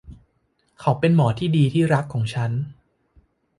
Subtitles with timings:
[0.79, 2.51] เขาเป็นหมอที่ดีที่รักของฉัน?